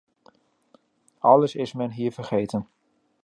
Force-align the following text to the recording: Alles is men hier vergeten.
Alles 1.19 1.55
is 1.55 1.73
men 1.73 1.91
hier 1.91 2.11
vergeten. 2.11 2.67